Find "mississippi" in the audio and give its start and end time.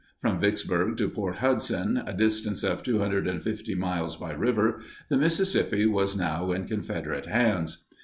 5.19-5.85